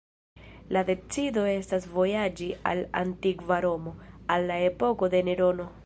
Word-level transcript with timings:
La 0.75 0.81
decido 0.87 1.43
estas 1.51 1.85
vojaĝi 1.97 2.49
al 2.71 2.83
antikva 3.05 3.61
Romo, 3.67 3.95
al 4.37 4.51
la 4.55 4.61
epoko 4.73 5.15
de 5.17 5.27
Nerono. 5.31 5.75